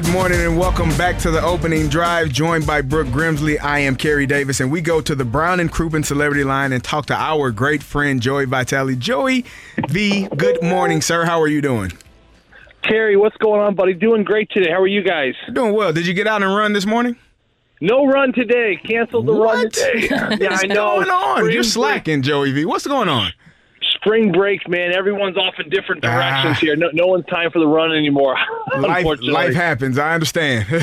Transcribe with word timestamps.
Good 0.00 0.12
morning 0.12 0.40
and 0.40 0.56
welcome 0.56 0.88
back 0.96 1.18
to 1.18 1.30
the 1.30 1.42
opening 1.42 1.88
drive. 1.88 2.30
Joined 2.30 2.66
by 2.66 2.80
Brooke 2.80 3.08
Grimsley, 3.08 3.60
I 3.60 3.80
am 3.80 3.96
Kerry 3.96 4.24
Davis, 4.24 4.58
and 4.60 4.72
we 4.72 4.80
go 4.80 5.02
to 5.02 5.14
the 5.14 5.26
Brown 5.26 5.60
and 5.60 5.70
Crouppen 5.70 6.06
Celebrity 6.06 6.42
Line 6.42 6.72
and 6.72 6.82
talk 6.82 7.04
to 7.06 7.14
our 7.14 7.50
great 7.50 7.82
friend 7.82 8.18
Joey 8.22 8.46
Vitale. 8.46 8.96
Joey 8.96 9.44
V, 9.90 10.26
good 10.38 10.62
morning, 10.62 11.02
sir. 11.02 11.26
How 11.26 11.38
are 11.42 11.48
you 11.48 11.60
doing? 11.60 11.92
Kerry, 12.82 13.18
what's 13.18 13.36
going 13.36 13.60
on, 13.60 13.74
buddy? 13.74 13.92
Doing 13.92 14.24
great 14.24 14.48
today. 14.50 14.70
How 14.70 14.80
are 14.80 14.86
you 14.86 15.02
guys? 15.02 15.34
Doing 15.52 15.74
well. 15.74 15.92
Did 15.92 16.06
you 16.06 16.14
get 16.14 16.26
out 16.26 16.42
and 16.42 16.56
run 16.56 16.72
this 16.72 16.86
morning? 16.86 17.16
No 17.82 18.06
run 18.06 18.32
today. 18.32 18.80
Canceled 18.82 19.26
the 19.26 19.34
run 19.34 19.64
What? 19.64 19.72
today. 19.74 20.08
yeah, 20.10 20.28
I 20.30 20.36
What's 20.52 20.64
know. 20.64 20.74
going 20.96 21.10
on? 21.10 21.50
You're 21.52 21.62
slacking, 21.62 22.22
Joey 22.22 22.52
V. 22.52 22.64
What's 22.64 22.86
going 22.86 23.10
on? 23.10 23.32
Spring 24.02 24.32
break, 24.32 24.66
man. 24.68 24.92
Everyone's 24.96 25.36
off 25.36 25.54
in 25.62 25.68
different 25.68 26.00
directions 26.02 26.56
Ah. 26.56 26.60
here. 26.60 26.74
No, 26.76 26.88
no 26.94 27.06
one's 27.06 27.26
time 27.26 27.50
for 27.50 27.58
the 27.58 27.66
run 27.66 27.92
anymore. 27.94 28.34
Life, 28.78 29.18
life 29.22 29.54
happens. 29.54 29.98
I 29.98 30.14
understand. 30.14 30.66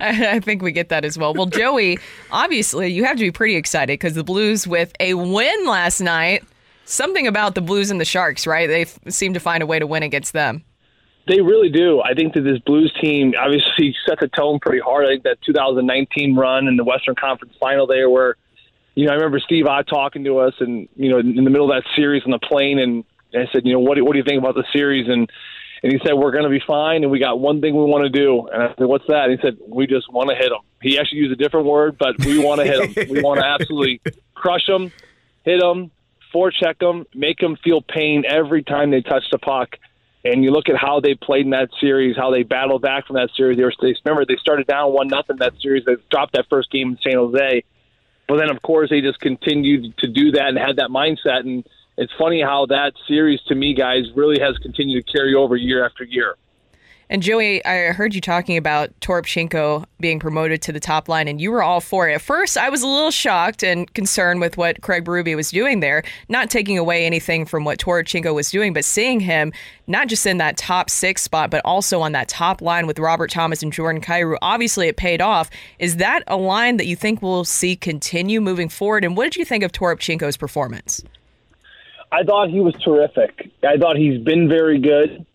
I 0.00 0.30
I 0.36 0.40
think 0.40 0.62
we 0.62 0.72
get 0.72 0.88
that 0.90 1.04
as 1.04 1.18
well. 1.18 1.34
Well, 1.34 1.46
Joey, 1.46 1.98
obviously, 2.30 2.88
you 2.92 3.04
have 3.04 3.16
to 3.16 3.22
be 3.22 3.30
pretty 3.30 3.56
excited 3.56 3.92
because 3.94 4.14
the 4.14 4.24
Blues, 4.24 4.66
with 4.66 4.92
a 5.00 5.14
win 5.14 5.66
last 5.66 6.00
night, 6.00 6.44
something 6.84 7.26
about 7.26 7.54
the 7.54 7.60
Blues 7.60 7.90
and 7.90 8.00
the 8.00 8.04
Sharks, 8.04 8.46
right? 8.46 8.66
They 8.68 8.82
f- 8.82 8.98
seem 9.08 9.34
to 9.34 9.40
find 9.40 9.62
a 9.62 9.66
way 9.66 9.78
to 9.78 9.86
win 9.86 10.02
against 10.02 10.32
them. 10.32 10.64
They 11.28 11.40
really 11.40 11.68
do. 11.70 12.00
I 12.02 12.14
think 12.14 12.34
that 12.34 12.40
this 12.42 12.58
Blues 12.60 12.92
team 13.00 13.34
obviously 13.38 13.94
set 14.08 14.18
the 14.20 14.28
tone 14.28 14.58
pretty 14.60 14.80
hard. 14.80 15.04
I 15.06 15.10
think 15.10 15.24
that 15.24 15.42
2019 15.42 16.34
run 16.36 16.66
in 16.66 16.76
the 16.76 16.84
Western 16.84 17.14
Conference 17.14 17.54
Final 17.60 17.86
there, 17.86 18.08
where 18.08 18.36
you 18.94 19.06
know 19.06 19.12
I 19.12 19.14
remember 19.14 19.40
Steve 19.40 19.66
Ott 19.66 19.86
talking 19.86 20.24
to 20.24 20.38
us, 20.38 20.54
and 20.60 20.88
you 20.96 21.10
know 21.10 21.18
in 21.18 21.44
the 21.44 21.50
middle 21.50 21.70
of 21.70 21.82
that 21.82 21.88
series 21.96 22.22
on 22.24 22.30
the 22.30 22.38
plane, 22.38 22.78
and 22.78 23.04
I 23.34 23.50
said, 23.52 23.66
you 23.66 23.72
know, 23.72 23.80
what 23.80 23.96
do, 23.96 24.04
what 24.04 24.12
do 24.12 24.18
you 24.18 24.24
think 24.24 24.38
about 24.38 24.54
the 24.54 24.64
series? 24.72 25.08
And 25.08 25.30
and 25.82 25.92
he 25.92 25.98
said 26.04 26.14
we're 26.14 26.32
going 26.32 26.44
to 26.44 26.50
be 26.50 26.62
fine, 26.66 27.02
and 27.02 27.10
we 27.10 27.18
got 27.18 27.40
one 27.40 27.60
thing 27.60 27.74
we 27.74 27.84
want 27.84 28.04
to 28.04 28.10
do. 28.10 28.48
And 28.48 28.62
I 28.62 28.74
said, 28.76 28.86
what's 28.86 29.06
that? 29.08 29.30
And 29.30 29.38
he 29.38 29.42
said 29.42 29.58
we 29.66 29.86
just 29.86 30.12
want 30.12 30.30
to 30.30 30.36
hit 30.36 30.50
them. 30.50 30.60
He 30.82 30.98
actually 30.98 31.18
used 31.18 31.32
a 31.32 31.42
different 31.42 31.66
word, 31.66 31.96
but 31.98 32.18
we 32.24 32.38
want 32.38 32.60
to 32.60 32.66
hit 32.66 32.94
them. 32.94 33.08
we 33.08 33.22
want 33.22 33.40
to 33.40 33.46
absolutely 33.46 34.00
crush 34.34 34.66
them, 34.66 34.92
hit 35.44 35.60
them, 35.60 35.90
forecheck 36.34 36.78
them, 36.78 37.06
make 37.14 37.38
them 37.38 37.56
feel 37.62 37.80
pain 37.80 38.24
every 38.28 38.62
time 38.62 38.90
they 38.90 39.00
touch 39.00 39.24
the 39.30 39.38
puck. 39.38 39.76
And 40.22 40.44
you 40.44 40.50
look 40.50 40.68
at 40.68 40.76
how 40.76 41.00
they 41.00 41.14
played 41.14 41.46
in 41.46 41.50
that 41.50 41.70
series, 41.80 42.14
how 42.14 42.30
they 42.30 42.42
battled 42.42 42.82
back 42.82 43.06
from 43.06 43.16
that 43.16 43.30
series. 43.34 43.56
They 43.56 43.64
were, 43.64 43.72
they, 43.80 43.94
remember 44.04 44.26
they 44.26 44.36
started 44.36 44.66
down 44.66 44.92
one 44.92 45.08
nothing 45.08 45.36
that 45.38 45.54
series. 45.62 45.84
They 45.86 45.96
dropped 46.10 46.34
that 46.34 46.46
first 46.50 46.70
game 46.70 46.90
in 46.90 46.98
San 47.02 47.14
Jose, 47.14 47.64
but 48.30 48.36
then 48.36 48.48
of 48.48 48.62
course 48.62 48.90
they 48.90 49.00
just 49.00 49.18
continued 49.18 49.92
to 49.98 50.06
do 50.06 50.30
that 50.30 50.46
and 50.50 50.56
had 50.56 50.76
that 50.76 50.88
mindset. 50.88 51.40
And 51.40 51.66
it's 51.98 52.12
funny 52.16 52.40
how 52.40 52.66
that 52.66 52.92
series, 53.08 53.40
to 53.48 53.56
me, 53.56 53.74
guys, 53.74 54.04
really 54.14 54.40
has 54.40 54.56
continued 54.58 55.04
to 55.04 55.12
carry 55.12 55.34
over 55.34 55.56
year 55.56 55.84
after 55.84 56.04
year. 56.04 56.36
And 57.12 57.24
Joey, 57.24 57.62
I 57.64 57.90
heard 57.90 58.14
you 58.14 58.20
talking 58.20 58.56
about 58.56 58.88
Toropchenko 59.00 59.84
being 59.98 60.20
promoted 60.20 60.62
to 60.62 60.70
the 60.70 60.78
top 60.78 61.08
line, 61.08 61.26
and 61.26 61.40
you 61.40 61.50
were 61.50 61.60
all 61.60 61.80
for 61.80 62.08
it. 62.08 62.14
At 62.14 62.22
first, 62.22 62.56
I 62.56 62.70
was 62.70 62.82
a 62.82 62.86
little 62.86 63.10
shocked 63.10 63.64
and 63.64 63.92
concerned 63.94 64.40
with 64.40 64.56
what 64.56 64.80
Craig 64.80 65.04
Berube 65.04 65.34
was 65.34 65.50
doing 65.50 65.80
there, 65.80 66.04
not 66.28 66.50
taking 66.50 66.78
away 66.78 67.04
anything 67.04 67.46
from 67.46 67.64
what 67.64 67.80
Toropchenko 67.80 68.32
was 68.32 68.48
doing, 68.52 68.72
but 68.72 68.84
seeing 68.84 69.18
him 69.18 69.52
not 69.88 70.06
just 70.06 70.24
in 70.24 70.38
that 70.38 70.56
top 70.56 70.88
six 70.88 71.20
spot, 71.20 71.50
but 71.50 71.62
also 71.64 72.00
on 72.00 72.12
that 72.12 72.28
top 72.28 72.62
line 72.62 72.86
with 72.86 72.96
Robert 73.00 73.28
Thomas 73.28 73.60
and 73.60 73.72
Jordan 73.72 74.00
Kyrou. 74.00 74.36
Obviously, 74.40 74.86
it 74.86 74.96
paid 74.96 75.20
off. 75.20 75.50
Is 75.80 75.96
that 75.96 76.22
a 76.28 76.36
line 76.36 76.76
that 76.76 76.86
you 76.86 76.94
think 76.94 77.22
we'll 77.22 77.44
see 77.44 77.74
continue 77.74 78.40
moving 78.40 78.68
forward? 78.68 79.04
And 79.04 79.16
what 79.16 79.24
did 79.24 79.34
you 79.34 79.44
think 79.44 79.64
of 79.64 79.72
Toropchenko's 79.72 80.36
performance? 80.36 81.02
I 82.12 82.22
thought 82.22 82.50
he 82.50 82.60
was 82.60 82.74
terrific. 82.84 83.50
I 83.64 83.76
thought 83.78 83.96
he's 83.96 84.20
been 84.22 84.48
very 84.48 84.78
good. 84.78 85.26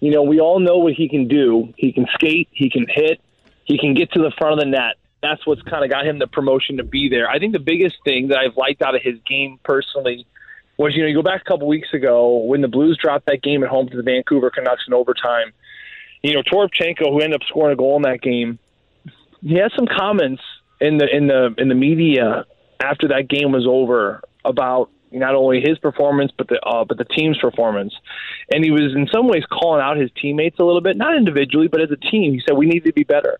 You 0.00 0.10
know, 0.10 0.22
we 0.22 0.40
all 0.40 0.60
know 0.60 0.78
what 0.78 0.92
he 0.92 1.08
can 1.08 1.28
do. 1.28 1.72
He 1.76 1.92
can 1.92 2.06
skate, 2.14 2.48
he 2.52 2.70
can 2.70 2.86
hit, 2.88 3.20
he 3.64 3.78
can 3.78 3.94
get 3.94 4.12
to 4.12 4.20
the 4.20 4.30
front 4.38 4.54
of 4.54 4.58
the 4.60 4.66
net. 4.66 4.96
That's 5.22 5.44
what's 5.46 5.62
kind 5.62 5.84
of 5.84 5.90
got 5.90 6.06
him 6.06 6.18
the 6.18 6.26
promotion 6.26 6.76
to 6.76 6.84
be 6.84 7.08
there. 7.08 7.28
I 7.28 7.38
think 7.38 7.52
the 7.52 7.58
biggest 7.58 7.96
thing 8.04 8.28
that 8.28 8.38
I've 8.38 8.56
liked 8.56 8.82
out 8.82 8.94
of 8.94 9.02
his 9.02 9.18
game 9.26 9.58
personally 9.64 10.26
was, 10.76 10.94
you 10.94 11.02
know, 11.02 11.08
you 11.08 11.14
go 11.14 11.22
back 11.22 11.40
a 11.40 11.44
couple 11.44 11.66
weeks 11.66 11.92
ago 11.94 12.36
when 12.44 12.60
the 12.60 12.68
Blues 12.68 12.98
dropped 13.02 13.26
that 13.26 13.42
game 13.42 13.64
at 13.64 13.70
home 13.70 13.88
to 13.88 13.96
the 13.96 14.02
Vancouver 14.02 14.50
Canucks 14.50 14.84
in 14.86 14.94
overtime. 14.94 15.52
You 16.22 16.34
know, 16.34 16.42
Toropchenko, 16.42 17.10
who 17.10 17.20
ended 17.20 17.40
up 17.40 17.46
scoring 17.48 17.72
a 17.72 17.76
goal 17.76 17.96
in 17.96 18.02
that 18.02 18.20
game, 18.20 18.58
he 19.40 19.54
had 19.54 19.72
some 19.74 19.86
comments 19.86 20.42
in 20.80 20.98
the 20.98 21.08
in 21.08 21.26
the 21.26 21.54
in 21.56 21.68
the 21.68 21.74
media 21.74 22.44
after 22.80 23.08
that 23.08 23.28
game 23.28 23.52
was 23.52 23.66
over 23.66 24.22
about 24.44 24.90
not 25.12 25.34
only 25.34 25.60
his 25.60 25.78
performance 25.78 26.32
but 26.36 26.48
the 26.48 26.60
uh, 26.60 26.84
but 26.84 26.98
the 26.98 27.04
team's 27.04 27.38
performance, 27.38 27.94
and 28.52 28.64
he 28.64 28.70
was 28.70 28.94
in 28.94 29.08
some 29.12 29.28
ways 29.28 29.44
calling 29.50 29.80
out 29.80 29.96
his 29.96 30.10
teammates 30.20 30.58
a 30.58 30.64
little 30.64 30.80
bit, 30.80 30.96
not 30.96 31.16
individually 31.16 31.68
but 31.68 31.80
as 31.80 31.90
a 31.90 31.96
team. 31.96 32.32
He 32.32 32.42
said 32.46 32.56
we 32.56 32.66
need 32.66 32.84
to 32.84 32.92
be 32.92 33.04
better, 33.04 33.38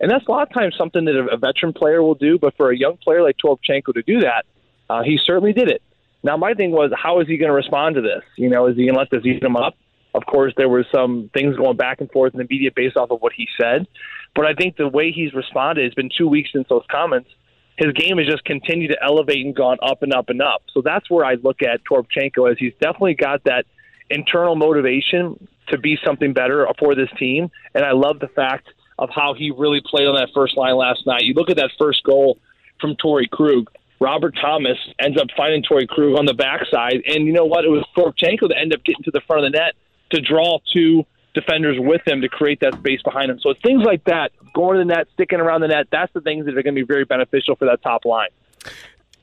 and 0.00 0.10
that's 0.10 0.26
a 0.26 0.30
lot 0.30 0.48
of 0.48 0.54
times 0.54 0.74
something 0.76 1.04
that 1.04 1.16
a, 1.16 1.36
veteran 1.36 1.72
player 1.72 2.02
will 2.02 2.14
do. 2.14 2.38
But 2.38 2.56
for 2.56 2.70
a 2.70 2.76
young 2.76 2.96
player 2.98 3.22
like 3.22 3.36
Toropchenko 3.42 3.94
to 3.94 4.02
do 4.02 4.20
that, 4.20 4.44
uh, 4.88 5.02
he 5.02 5.18
certainly 5.24 5.52
did 5.52 5.68
it. 5.68 5.82
Now 6.22 6.36
my 6.36 6.54
thing 6.54 6.70
was, 6.70 6.90
how 6.96 7.20
is 7.20 7.28
he 7.28 7.36
going 7.36 7.50
to 7.50 7.54
respond 7.54 7.96
to 7.96 8.00
this? 8.00 8.22
You 8.36 8.48
know, 8.48 8.66
is 8.66 8.76
he 8.76 8.84
going 8.84 8.94
to 8.94 9.00
let 9.00 9.10
this 9.10 9.24
eat 9.24 9.42
him 9.42 9.56
up? 9.56 9.74
Of 10.14 10.24
course, 10.24 10.54
there 10.56 10.68
were 10.68 10.84
some 10.94 11.30
things 11.34 11.56
going 11.56 11.76
back 11.76 12.00
and 12.00 12.10
forth 12.10 12.32
in 12.32 12.38
the 12.38 12.46
media 12.48 12.70
based 12.74 12.96
off 12.96 13.10
of 13.10 13.20
what 13.20 13.34
he 13.34 13.46
said, 13.60 13.86
but 14.34 14.46
I 14.46 14.54
think 14.54 14.76
the 14.76 14.88
way 14.88 15.12
he's 15.12 15.34
responded 15.34 15.84
has 15.84 15.94
been 15.94 16.08
two 16.16 16.26
weeks 16.26 16.50
since 16.52 16.66
those 16.68 16.84
comments 16.90 17.28
his 17.76 17.92
game 17.92 18.18
has 18.18 18.26
just 18.26 18.44
continued 18.44 18.88
to 18.88 19.02
elevate 19.02 19.44
and 19.44 19.54
gone 19.54 19.78
up 19.82 20.02
and 20.02 20.12
up 20.12 20.28
and 20.30 20.40
up. 20.40 20.62
So 20.72 20.80
that's 20.82 21.10
where 21.10 21.24
I 21.24 21.34
look 21.34 21.62
at 21.62 21.80
Toropchenko 21.84 22.50
as 22.50 22.58
he's 22.58 22.72
definitely 22.80 23.14
got 23.14 23.44
that 23.44 23.66
internal 24.08 24.56
motivation 24.56 25.48
to 25.68 25.78
be 25.78 25.98
something 26.04 26.32
better 26.32 26.66
for 26.78 26.94
this 26.94 27.10
team. 27.18 27.50
And 27.74 27.84
I 27.84 27.92
love 27.92 28.18
the 28.18 28.28
fact 28.28 28.68
of 28.98 29.10
how 29.14 29.34
he 29.34 29.50
really 29.50 29.82
played 29.84 30.06
on 30.06 30.14
that 30.14 30.28
first 30.34 30.56
line 30.56 30.76
last 30.76 31.06
night. 31.06 31.22
You 31.22 31.34
look 31.34 31.50
at 31.50 31.56
that 31.56 31.70
first 31.78 32.02
goal 32.02 32.38
from 32.80 32.96
Torrey 32.96 33.28
Krug. 33.30 33.70
Robert 34.00 34.36
Thomas 34.40 34.78
ends 34.98 35.20
up 35.20 35.28
finding 35.36 35.62
Torrey 35.62 35.86
Krug 35.86 36.18
on 36.18 36.26
the 36.26 36.34
backside. 36.34 37.02
And 37.06 37.26
you 37.26 37.32
know 37.32 37.44
what? 37.44 37.64
It 37.64 37.68
was 37.68 37.84
Toropchenko 37.96 38.48
that 38.48 38.58
ended 38.58 38.78
up 38.78 38.84
getting 38.84 39.02
to 39.04 39.10
the 39.10 39.20
front 39.26 39.44
of 39.44 39.52
the 39.52 39.58
net 39.58 39.74
to 40.10 40.20
draw 40.20 40.58
two 40.72 41.04
defenders 41.36 41.76
with 41.78 42.00
him 42.06 42.20
to 42.22 42.28
create 42.28 42.58
that 42.60 42.74
space 42.74 43.00
behind 43.02 43.30
him. 43.30 43.38
So 43.40 43.50
it's 43.50 43.60
things 43.62 43.84
like 43.84 44.02
that, 44.04 44.32
going 44.54 44.78
to 44.78 44.78
the 44.78 44.84
net, 44.86 45.06
sticking 45.14 45.38
around 45.38 45.60
the 45.60 45.68
net, 45.68 45.86
that's 45.92 46.12
the 46.12 46.20
things 46.20 46.46
that 46.46 46.58
are 46.58 46.62
going 46.62 46.74
to 46.74 46.80
be 46.80 46.86
very 46.86 47.04
beneficial 47.04 47.54
for 47.54 47.66
that 47.66 47.82
top 47.82 48.04
line. 48.04 48.30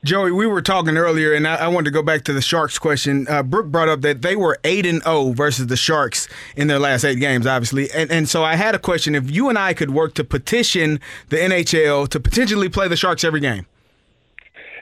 Joey, 0.04 0.32
we 0.32 0.46
were 0.46 0.60
talking 0.60 0.98
earlier, 0.98 1.32
and 1.32 1.48
I, 1.48 1.56
I 1.56 1.68
wanted 1.68 1.86
to 1.86 1.90
go 1.90 2.02
back 2.02 2.24
to 2.24 2.34
the 2.34 2.42
Sharks 2.42 2.78
question. 2.78 3.26
Uh, 3.26 3.42
Brooke 3.42 3.68
brought 3.68 3.88
up 3.88 4.02
that 4.02 4.20
they 4.20 4.36
were 4.36 4.58
eight 4.62 4.84
and 4.84 5.02
zero 5.02 5.32
versus 5.32 5.66
the 5.66 5.76
Sharks 5.76 6.28
in 6.56 6.66
their 6.68 6.78
last 6.78 7.04
eight 7.04 7.20
games, 7.20 7.46
obviously, 7.46 7.90
and 7.90 8.10
and 8.10 8.28
so 8.28 8.44
I 8.44 8.56
had 8.56 8.74
a 8.74 8.78
question: 8.78 9.14
if 9.14 9.30
you 9.30 9.48
and 9.48 9.58
I 9.58 9.72
could 9.72 9.92
work 9.92 10.12
to 10.16 10.24
petition 10.24 11.00
the 11.30 11.38
NHL 11.38 12.06
to 12.10 12.20
potentially 12.20 12.68
play 12.68 12.86
the 12.86 12.96
Sharks 12.96 13.24
every 13.24 13.40
game. 13.40 13.64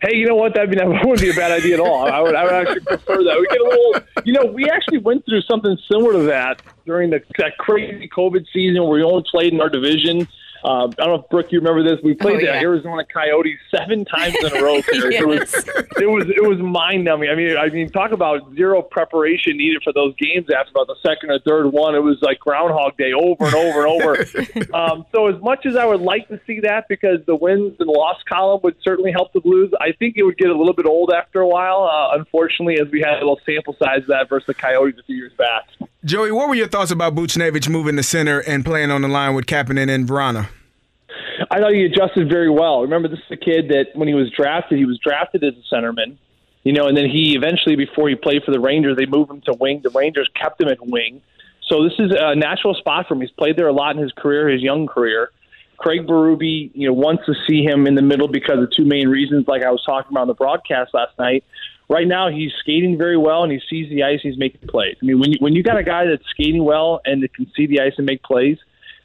Hey, 0.03 0.17
you 0.17 0.27
know 0.27 0.35
what? 0.35 0.55
That'd 0.55 0.71
be 0.71 0.77
that 0.77 0.89
wouldn't 0.89 1.21
be 1.21 1.31
a 1.31 1.35
bad 1.35 1.53
idea 1.53 1.75
at 1.75 1.81
all. 1.81 2.05
I 2.07 2.21
would, 2.21 2.35
I 2.35 2.43
would 2.43 2.53
actually 2.53 2.81
prefer 2.81 3.23
that. 3.23 3.39
We 3.39 3.47
get 3.47 3.61
a 3.61 3.65
little, 3.65 4.25
you 4.25 4.33
know, 4.33 4.45
we 4.45 4.69
actually 4.69 4.99
went 4.99 5.25
through 5.25 5.43
something 5.43 5.79
similar 5.91 6.15
to 6.15 6.23
that 6.25 6.61
during 6.85 7.11
the 7.11 7.23
that 7.39 7.57
crazy 7.59 8.09
COVID 8.09 8.45
season 8.53 8.83
where 8.83 8.93
we 8.93 9.05
only 9.05 9.25
played 9.31 9.53
in 9.53 9.61
our 9.61 9.69
division. 9.69 10.27
Uh, 10.65 10.87
I 10.87 10.89
don't 10.91 11.09
know 11.09 11.15
if 11.25 11.29
Brooke, 11.29 11.47
you 11.51 11.59
remember 11.59 11.83
this. 11.83 11.99
We 12.05 12.15
played 12.15 12.37
Oh, 12.37 12.39
the 12.39 12.45
yeah. 12.45 12.61
Arizona 12.61 13.05
Coyotes 13.05 13.59
seven 13.75 14.05
times 14.05 14.35
in 14.37 14.57
a 14.57 14.63
row. 14.63 14.81
Terry. 14.81 15.17
It 15.23 15.27
was 15.27 15.53
it 15.55 16.09
was 16.09 16.25
it 16.29 16.43
was 16.43 16.59
mind 16.59 17.05
numbing. 17.05 17.29
I 17.31 17.35
mean, 17.35 17.57
I 17.57 17.69
mean, 17.69 17.89
talk 17.91 18.13
about 18.13 18.55
zero 18.55 18.81
preparation 18.83 19.57
needed 19.57 19.83
for 19.83 19.93
those 19.93 20.15
games. 20.17 20.47
After 20.55 20.71
about 20.71 20.87
the 20.87 20.97
second 21.03 21.31
or 21.31 21.39
third 21.41 21.67
one, 21.73 21.95
it 21.95 22.03
was 22.03 22.19
like 22.23 22.39
Groundhog 22.39 22.97
Day 22.97 23.13
over 23.13 23.45
and 23.45 23.55
over 23.55 23.87
and 23.87 24.03
over. 24.03 24.75
um, 24.77 25.05
so, 25.13 25.27
as 25.27 25.41
much 25.43 25.67
as 25.67 25.77
I 25.77 25.85
would 25.85 26.01
like 26.01 26.29
to 26.29 26.41
see 26.47 26.61
that, 26.61 26.87
because 26.89 27.19
the 27.27 27.37
wins 27.37 27.75
and 27.81 27.89
loss 27.89 28.17
column 28.29 28.61
would 28.63 28.77
certainly 28.83 29.11
help 29.13 29.33
the 29.33 29.41
Blues, 29.41 29.73
I 29.81 29.93
think 29.99 30.17
it 30.17 30.23
would 30.23 30.39
get 30.39 30.49
a 30.51 30.57
little 30.57 30.75
bit 30.75 30.87
old 30.87 31.13
after 31.13 31.41
a 31.41 31.49
while. 31.49 31.83
Uh, 31.85 32.17
unfortunately, 32.17 32.79
as 32.81 32.89
we 32.93 33.01
had 33.01 33.15
a 33.15 33.19
little 33.19 33.41
sample 33.45 33.75
size 33.83 34.03
of 34.03 34.09
that 34.09 34.29
versus 34.29 34.47
the 34.47 34.55
Coyotes 34.55 34.99
a 34.99 35.03
few 35.05 35.17
years 35.17 35.33
back. 35.37 35.69
Joey, 36.05 36.33
what 36.33 36.49
were 36.49 36.57
your 36.57 36.67
thoughts 36.67 36.91
about 36.91 37.15
Buchnevich 37.15 37.69
moving 37.69 37.95
to 37.95 38.03
center 38.03 38.41
and 38.41 38.65
playing 38.65 38.91
on 38.91 39.03
the 39.03 39.09
line 39.09 39.37
with 39.37 39.47
Kapanen 39.47 39.89
and 39.89 40.09
Vrana? 40.09 40.49
I 41.49 41.61
thought 41.61 41.73
he 41.73 41.85
adjusted 41.85 42.29
very 42.29 42.51
well. 42.51 42.83
Remember, 42.83 43.07
this 43.07 43.21
is 43.21 43.31
a 43.31 43.37
kid 43.37 43.69
that 43.69 43.95
when 43.95 44.09
he 44.09 44.15
was 44.15 44.29
drafted, 44.31 44.79
he 44.79 44.85
was 44.85 44.99
drafted 44.99 45.45
as 45.45 45.55
a 45.55 45.75
centerman, 45.75 46.17
you 46.65 46.73
know, 46.73 46.89
and 46.89 46.97
then 46.97 47.09
he 47.09 47.37
eventually, 47.37 47.77
before 47.77 48.09
he 48.09 48.17
played 48.17 48.43
for 48.43 48.51
the 48.51 48.59
Rangers, 48.59 48.97
they 48.97 49.07
moved 49.07 49.31
him 49.31 49.43
to 49.43 49.53
wing. 49.53 49.81
The 49.85 49.91
Rangers 49.91 50.29
kept 50.35 50.61
him 50.61 50.69
at 50.69 50.85
wing. 50.85 51.23
So 51.69 51.85
this 51.85 51.95
is 52.01 52.13
a 52.19 52.35
natural 52.35 52.75
spot 52.75 53.07
for 53.07 53.15
him. 53.15 53.21
He's 53.21 53.31
played 53.31 53.57
there 53.57 53.69
a 53.69 53.73
lot 53.73 53.95
in 53.95 54.03
his 54.03 54.13
career, 54.13 54.49
his 54.49 54.61
young 54.61 54.89
career. 54.89 55.31
Craig 55.79 56.07
Berube, 56.07 56.73
you 56.75 56.89
know, 56.89 56.95
wants 56.95 57.27
to 57.27 57.35
see 57.47 57.63
him 57.63 57.87
in 57.87 57.95
the 57.95 58.03
middle 58.03 58.29
because 58.29 58.61
of 58.61 58.73
two 58.73 58.85
main 58.85 59.07
reasons, 59.09 59.47
like 59.47 59.63
I 59.63 59.71
was 59.71 59.83
talking 59.85 60.13
about 60.13 60.23
on 60.23 60.29
the 60.29 60.35
broadcast 60.35 60.95
last 60.95 61.17
night. 61.19 61.45
Right 61.93 62.09
now, 62.09 62.31
he's 62.31 62.53
skating 62.61 62.97
very 62.97 63.19
well, 63.19 63.43
and 63.43 63.53
he 63.53 63.61
sees 63.69 63.91
the 63.91 64.03
ice. 64.03 64.21
He's 64.23 64.39
making 64.39 64.67
plays. 64.67 64.97
I 65.03 65.05
mean, 65.05 65.21
when 65.21 65.33
you, 65.33 65.37
when 65.41 65.53
you 65.53 65.63
got 65.63 65.77
a 65.77 65.83
guy 65.83 66.07
that's 66.07 66.27
skating 66.31 66.65
well 66.65 67.03
and 67.05 67.23
that 67.23 67.35
can 67.35 67.53
see 67.55 67.67
the 67.67 67.83
ice 67.83 67.93
and 67.99 68.07
make 68.07 68.23
plays, 68.23 68.57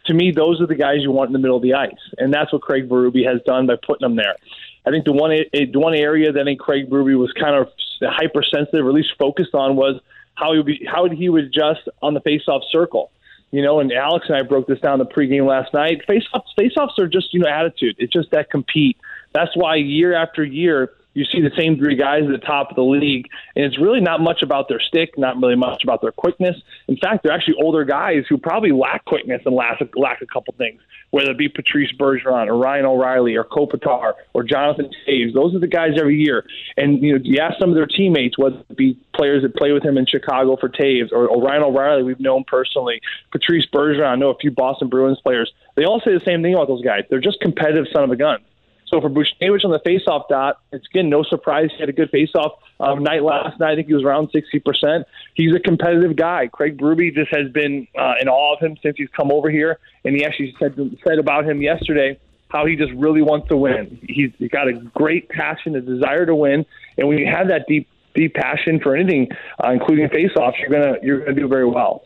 to 0.05 0.13
me, 0.13 0.31
those 0.31 0.61
are 0.61 0.67
the 0.67 0.75
guys 0.75 0.99
you 1.01 1.11
want 1.11 1.27
in 1.27 1.33
the 1.33 1.39
middle 1.39 1.57
of 1.57 1.63
the 1.63 1.73
ice, 1.73 1.99
and 2.17 2.33
that's 2.33 2.53
what 2.53 2.61
Craig 2.61 2.87
Berube 2.87 3.27
has 3.27 3.41
done 3.45 3.67
by 3.67 3.75
putting 3.75 4.05
them 4.05 4.15
there. 4.15 4.37
I 4.85 4.91
think 4.91 5.03
the 5.03 5.11
one 5.11 5.31
the 5.51 5.79
one 5.79 5.95
area 5.95 6.31
that 6.31 6.39
I 6.39 6.45
think 6.45 6.61
Craig 6.61 6.89
Berube 6.89 7.19
was 7.19 7.33
kind 7.33 7.57
of 7.57 7.67
hypersensitive, 8.01 8.85
or 8.85 8.87
at 8.87 8.95
least 8.95 9.09
focused 9.19 9.53
on, 9.53 9.75
was 9.75 9.99
how 10.35 10.53
he 10.53 10.59
would 10.59 10.65
be, 10.65 10.87
how 10.89 11.09
he 11.09 11.27
would 11.27 11.43
adjust 11.43 11.89
on 12.01 12.13
the 12.13 12.21
faceoff 12.21 12.61
circle. 12.71 13.11
You 13.51 13.63
know, 13.63 13.81
and 13.81 13.91
Alex 13.91 14.27
and 14.29 14.37
I 14.37 14.43
broke 14.43 14.67
this 14.67 14.79
down 14.79 15.01
in 15.01 15.05
the 15.05 15.13
pregame 15.13 15.45
last 15.45 15.73
night. 15.73 16.03
Faceoffs, 16.07 16.47
faceoffs 16.57 16.97
are 16.99 17.07
just 17.07 17.33
you 17.33 17.41
know 17.41 17.49
attitude. 17.49 17.97
It's 17.99 18.13
just 18.13 18.31
that 18.31 18.49
compete. 18.49 18.95
That's 19.33 19.51
why 19.57 19.75
year 19.75 20.13
after 20.13 20.41
year 20.41 20.93
you 21.17 21.25
see 21.25 21.41
the 21.41 21.51
same 21.57 21.77
three 21.77 21.95
guys 21.95 22.23
at 22.25 22.29
the 22.29 22.45
top 22.45 22.69
of 22.69 22.75
the 22.75 22.83
league, 22.83 23.27
and 23.55 23.65
it's 23.65 23.79
really 23.79 23.99
not 23.99 24.21
much 24.21 24.43
about 24.43 24.69
their 24.69 24.79
stick, 24.79 25.17
not 25.17 25.35
really 25.37 25.55
much 25.55 25.83
about 25.83 25.99
their 25.99 26.11
quickness. 26.11 26.55
In 26.87 26.95
fact, 26.95 27.23
they're 27.23 27.31
actually 27.31 27.55
older 27.59 27.83
guys 27.83 28.25
who 28.29 28.37
probably 28.37 28.71
lack 28.71 29.03
quickness 29.05 29.41
and 29.43 29.55
lack, 29.55 29.81
lack 29.95 30.21
a 30.21 30.27
couple 30.27 30.53
things, 30.59 30.79
whether 31.09 31.31
it 31.31 31.37
be 31.37 31.49
Patrice 31.49 31.91
Bergeron 31.99 32.47
or 32.47 32.55
Ryan 32.55 32.85
O'Reilly 32.85 33.35
or 33.35 33.43
Kopitar 33.43 34.13
or 34.35 34.43
Jonathan 34.43 34.91
Toews. 35.07 35.33
Those 35.33 35.55
are 35.55 35.59
the 35.59 35.67
guys 35.67 35.93
every 35.97 36.17
year. 36.17 36.45
And 36.77 37.01
you 37.01 37.13
know, 37.13 37.19
you 37.23 37.39
ask 37.39 37.57
some 37.59 37.69
of 37.69 37.75
their 37.75 37.87
teammates, 37.87 38.37
whether 38.37 38.59
it 38.69 38.77
be 38.77 38.95
players 39.15 39.41
that 39.41 39.55
play 39.55 39.71
with 39.71 39.83
him 39.83 39.97
in 39.97 40.05
Chicago 40.05 40.55
for 40.55 40.69
Toews 40.69 41.11
or, 41.11 41.27
or 41.27 41.41
Ryan 41.41 41.63
O'Reilly, 41.63 42.03
we've 42.03 42.19
known 42.19 42.43
personally, 42.43 43.01
Patrice 43.31 43.65
Bergeron, 43.73 44.07
I 44.07 44.15
know 44.15 44.29
a 44.29 44.37
few 44.37 44.51
Boston 44.51 44.87
Bruins 44.87 45.19
players. 45.21 45.51
They 45.75 45.85
all 45.85 45.99
say 45.99 46.13
the 46.13 46.23
same 46.23 46.43
thing 46.43 46.53
about 46.53 46.67
those 46.67 46.83
guys. 46.83 47.05
They're 47.09 47.19
just 47.19 47.39
competitive 47.39 47.87
son 47.91 48.03
of 48.03 48.11
a 48.11 48.15
gun. 48.15 48.39
So 48.87 49.01
for 49.01 49.09
Buchnevich 49.09 49.65
on 49.65 49.71
the 49.71 49.79
faceoff 49.79 50.29
dot, 50.29 50.59
it's 50.71 50.85
again 50.87 51.09
no 51.09 51.23
surprise 51.23 51.69
he 51.73 51.79
had 51.79 51.89
a 51.89 51.93
good 51.93 52.11
faceoff 52.11 52.57
um, 52.79 53.03
night 53.03 53.21
last 53.21 53.59
night. 53.59 53.73
I 53.73 53.75
think 53.75 53.87
he 53.87 53.93
was 53.93 54.03
around 54.03 54.29
sixty 54.31 54.59
percent. 54.59 55.05
He's 55.33 55.53
a 55.53 55.59
competitive 55.59 56.15
guy. 56.15 56.47
Craig 56.47 56.77
Berube 56.77 57.13
just 57.13 57.33
has 57.35 57.51
been 57.51 57.87
uh, 57.97 58.13
in 58.21 58.29
awe 58.29 58.55
of 58.55 58.59
him 58.61 58.77
since 58.81 58.97
he's 58.97 59.09
come 59.09 59.31
over 59.31 59.49
here, 59.49 59.79
and 60.05 60.15
he 60.15 60.23
actually 60.23 60.55
said 60.59 60.75
said 61.05 61.19
about 61.19 61.45
him 61.45 61.61
yesterday 61.61 62.19
how 62.49 62.65
he 62.65 62.77
just 62.77 62.93
really 62.93 63.21
wants 63.21 63.49
to 63.49 63.57
win. 63.57 63.99
He's 64.07 64.31
got 64.49 64.69
a 64.69 64.73
great 64.73 65.27
passion, 65.27 65.75
a 65.75 65.81
desire 65.81 66.25
to 66.25 66.33
win, 66.33 66.65
and 66.97 67.07
when 67.07 67.17
you 67.17 67.25
have 67.25 67.49
that 67.49 67.65
deep 67.67 67.89
deep 68.15 68.33
passion 68.33 68.79
for 68.79 68.95
anything, 68.95 69.29
uh, 69.63 69.71
including 69.71 70.07
faceoffs, 70.07 70.59
you're 70.59 70.69
gonna 70.69 70.97
you're 71.03 71.19
gonna 71.19 71.33
do 71.33 71.47
very 71.47 71.67
well. 71.67 72.03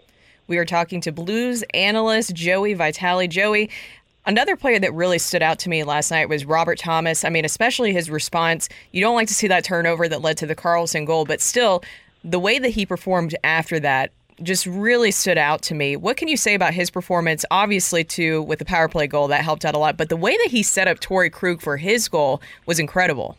We 0.48 0.58
are 0.58 0.66
talking 0.66 1.00
to 1.02 1.12
Blues 1.14 1.64
analyst 1.74 2.36
Joey 2.36 2.74
Vitale. 2.74 3.28
Joey, 3.28 3.70
another 4.26 4.56
player 4.56 4.80
that 4.80 4.94
really 4.94 5.20
stood 5.20 5.42
out 5.42 5.60
to 5.60 5.70
me 5.70 5.84
last 5.84 6.12
night 6.12 6.30
was 6.30 6.46
Robert 6.46 6.78
Thomas. 6.78 7.24
I 7.24 7.30
mean, 7.30 7.46
especially 7.46 7.94
his 7.94 8.10
response. 8.10 8.70
You 8.92 9.02
don't 9.02 9.16
like 9.16 9.28
to 9.28 9.34
see 9.34 9.48
that 9.48 9.64
turnover 9.64 10.08
that 10.08 10.22
led 10.22 10.38
to 10.38 10.46
the 10.46 10.56
Carlson 10.56 11.06
goal, 11.06 11.26
but 11.26 11.42
still, 11.42 11.84
the 12.24 12.40
way 12.40 12.60
that 12.60 12.70
he 12.70 12.86
performed 12.86 13.36
after 13.44 13.80
that 13.80 14.12
just 14.44 14.66
really 14.66 15.12
stood 15.12 15.38
out 15.38 15.62
to 15.64 15.76
me. 15.76 15.96
What 15.96 16.18
can 16.18 16.28
you 16.28 16.38
say 16.38 16.56
about 16.56 16.74
his 16.74 16.90
performance? 16.90 17.46
Obviously, 17.52 18.04
too, 18.04 18.42
with 18.44 18.60
the 18.60 18.66
power 18.66 18.88
play 18.88 19.08
goal, 19.08 19.28
that 19.28 19.44
helped 19.44 19.66
out 19.66 19.76
a 19.76 19.78
lot, 19.78 19.98
but 19.98 20.10
the 20.10 20.18
way 20.18 20.36
that 20.38 20.48
he 20.50 20.64
set 20.64 20.88
up 20.88 21.00
Torrey 21.00 21.30
Krug 21.30 21.62
for 21.62 21.78
his 21.78 22.08
goal 22.08 22.42
was 22.66 22.80
incredible. 22.80 23.38